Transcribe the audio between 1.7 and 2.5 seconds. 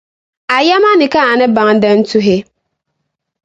din tuhi.